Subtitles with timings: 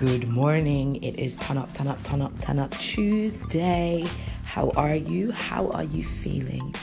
[0.00, 0.96] Good morning.
[1.04, 4.06] It is turn up, turn up, turn up, turn up Tuesday.
[4.44, 5.30] How are you?
[5.30, 6.74] How are you feeling?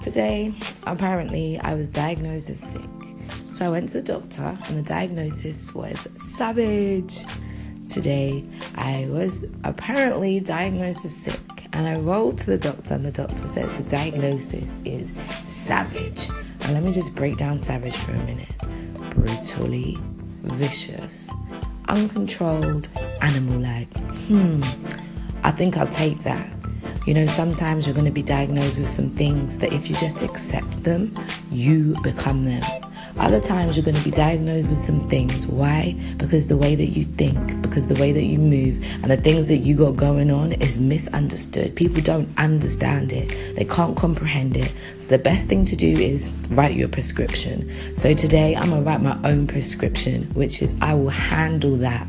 [0.00, 2.80] Today, apparently, I was diagnosed as sick.
[3.50, 7.26] So I went to the doctor, and the diagnosis was savage.
[7.90, 8.42] Today,
[8.76, 13.46] I was apparently diagnosed as sick, and I rolled to the doctor, and the doctor
[13.48, 15.12] says the diagnosis is
[15.44, 16.30] savage.
[16.62, 18.48] And let me just break down savage for a minute
[19.10, 21.30] brutally vicious
[21.88, 22.88] uncontrolled
[23.20, 23.94] animal like.
[24.28, 24.62] Hmm,
[25.42, 26.48] I think I'll take that.
[27.06, 30.22] You know, sometimes you're going to be diagnosed with some things that if you just
[30.22, 31.16] accept them,
[31.50, 32.62] you become them.
[33.18, 35.46] Other times you're going to be diagnosed with some things.
[35.46, 35.96] Why?
[36.18, 39.48] Because the way that you think, because the way that you move, and the things
[39.48, 41.74] that you got going on is misunderstood.
[41.74, 44.72] People don't understand it, they can't comprehend it.
[45.00, 47.72] So the best thing to do is write your prescription.
[47.96, 52.06] So today I'm going to write my own prescription, which is I will handle that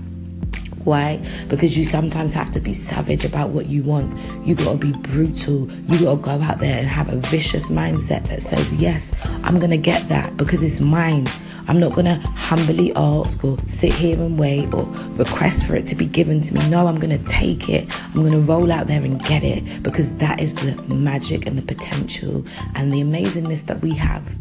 [0.87, 1.21] why?
[1.49, 4.17] Because you sometimes have to be savage about what you want.
[4.47, 5.69] You gotta be brutal.
[5.69, 9.77] You gotta go out there and have a vicious mindset that says, Yes, I'm gonna
[9.77, 11.27] get that because it's mine.
[11.67, 14.85] I'm not gonna humbly ask or sit here and wait or
[15.17, 16.69] request for it to be given to me.
[16.69, 17.93] No, I'm gonna take it.
[18.15, 21.63] I'm gonna roll out there and get it because that is the magic and the
[21.63, 24.33] potential and the amazingness that we have.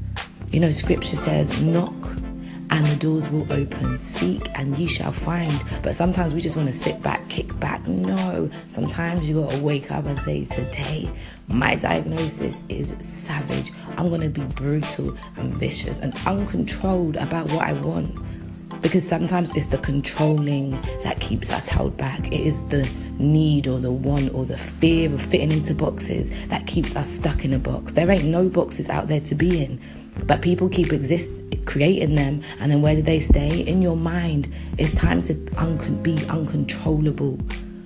[0.53, 2.16] You know, scripture says, knock
[2.71, 3.99] and the doors will open.
[4.01, 5.63] Seek and ye shall find.
[5.83, 7.87] But sometimes we just want to sit back, kick back.
[7.87, 11.11] No, sometimes you got to wake up and say, Today,
[11.49, 13.73] my diagnosis is savage.
[13.97, 18.15] I'm going to be brutal and vicious and uncontrolled about what I want.
[18.83, 20.71] Because sometimes it's the controlling
[21.03, 22.27] that keeps us held back.
[22.29, 26.67] It is the need or the want or the fear of fitting into boxes that
[26.67, 27.93] keeps us stuck in a box.
[27.93, 29.81] There ain't no boxes out there to be in.
[30.27, 31.31] But people keep exist
[31.67, 33.61] creating them, and then where do they stay?
[33.61, 34.49] In your mind.
[34.79, 37.39] It's time to un- be uncontrollable.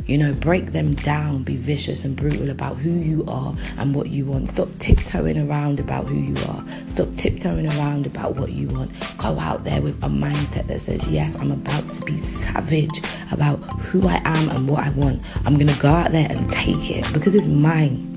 [0.07, 4.09] You know, break them down, be vicious and brutal about who you are and what
[4.09, 4.49] you want.
[4.49, 6.65] Stop tiptoeing around about who you are.
[6.87, 8.91] Stop tiptoeing around about what you want.
[9.19, 13.59] Go out there with a mindset that says, Yes, I'm about to be savage about
[13.59, 15.23] who I am and what I want.
[15.45, 18.09] I'm going to go out there and take it because it's mine.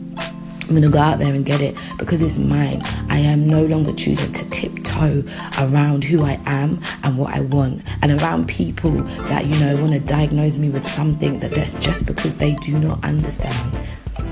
[0.64, 2.82] I'm going to go out there and get it because it's mine.
[3.10, 4.50] I am no longer choosing to
[5.60, 8.92] around who I am and what I want and around people
[9.30, 12.78] that, you know, want to diagnose me with something that that's just because they do
[12.78, 13.80] not understand.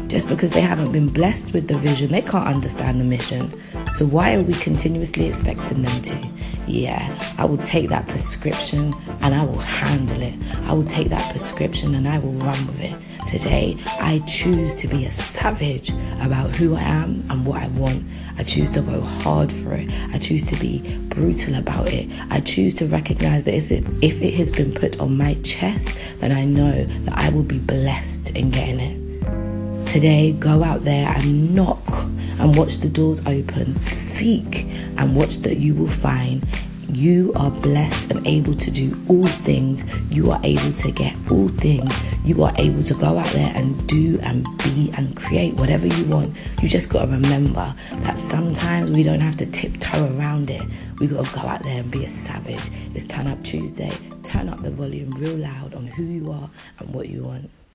[0.07, 3.53] Just because they haven't been blessed with the vision, they can't understand the mission.
[3.95, 6.27] So, why are we continuously expecting them to?
[6.67, 10.33] Yeah, I will take that prescription and I will handle it.
[10.65, 12.95] I will take that prescription and I will run with it.
[13.27, 18.03] Today, I choose to be a savage about who I am and what I want.
[18.37, 19.89] I choose to go hard for it.
[20.13, 22.09] I choose to be brutal about it.
[22.29, 26.45] I choose to recognize that if it has been put on my chest, then I
[26.45, 29.87] know that I will be blessed in getting it.
[29.87, 32.00] Today, go out there and knock
[32.41, 33.77] and watch the doors open.
[33.79, 34.65] Seek
[34.97, 36.43] and watch that you will find.
[36.89, 39.85] You are blessed and able to do all things.
[40.09, 41.95] You are able to get all things.
[42.25, 46.05] You are able to go out there and do and be and create whatever you
[46.05, 46.35] want.
[46.61, 50.63] You just got to remember that sometimes we don't have to tiptoe around it.
[50.99, 52.69] We got to go out there and be a savage.
[52.95, 53.95] It's Turn Up Tuesday.
[54.23, 57.51] Turn up the volume real loud on who you are and what you want.